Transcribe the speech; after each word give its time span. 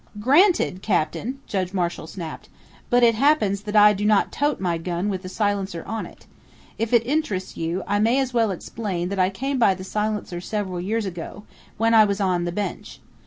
"Granted, 0.19 0.81
Captain!" 0.81 1.37
Judge 1.45 1.73
Marshall 1.75 2.07
snapped. 2.07 2.49
"But 2.89 3.03
it 3.03 3.13
happens 3.13 3.61
that 3.61 3.75
I 3.75 3.93
do 3.93 4.03
not 4.03 4.31
'tote' 4.31 4.59
my 4.59 4.79
gun 4.79 5.09
with 5.09 5.21
the 5.21 5.29
silencer 5.29 5.83
on 5.85 6.07
it. 6.07 6.25
If 6.79 6.91
it 6.91 7.05
interests 7.05 7.55
you, 7.55 7.83
I 7.85 7.99
may 7.99 8.17
as 8.17 8.33
well 8.33 8.49
explain 8.49 9.09
that 9.09 9.19
I 9.19 9.29
came 9.29 9.59
by 9.59 9.75
the 9.75 9.83
silencer 9.83 10.41
several 10.41 10.81
years 10.81 11.05
ago, 11.05 11.43
when 11.77 11.93
I 11.93 12.05
was 12.05 12.19
on 12.19 12.45
the 12.45 12.51
bench. 12.51 12.99